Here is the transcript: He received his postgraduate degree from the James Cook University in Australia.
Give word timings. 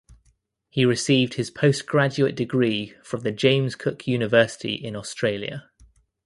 He 0.67 0.83
received 0.83 1.35
his 1.35 1.51
postgraduate 1.51 2.33
degree 2.35 2.95
from 3.03 3.19
the 3.19 3.31
James 3.31 3.75
Cook 3.75 4.07
University 4.07 4.73
in 4.73 4.95
Australia. 4.95 5.69